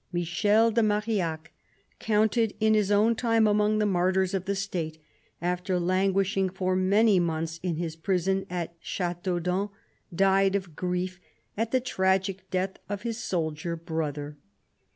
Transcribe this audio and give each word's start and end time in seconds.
Michel 0.11 0.71
de 0.71 0.81
Marillac, 0.81 1.51
counted 1.99 2.55
in 2.59 2.73
his 2.73 2.89
own 2.91 3.13
time 3.13 3.45
among 3.45 3.77
"martyrs 3.87 4.33
of 4.33 4.45
the 4.45 4.55
State," 4.55 4.97
after 5.39 5.79
languishing 5.79 6.49
for 6.49 6.75
many 6.75 7.19
months 7.19 7.59
in 7.61 7.75
his 7.75 7.95
prison 7.95 8.47
at 8.49 8.73
Chateau 8.79 9.37
dun, 9.37 9.69
died 10.11 10.55
of 10.55 10.75
grief 10.75 11.19
at 11.55 11.69
the 11.69 11.79
tragic 11.79 12.49
death 12.49 12.79
of 12.89 13.03
his 13.03 13.19
soldier 13.19 13.75
brother. 13.75 14.37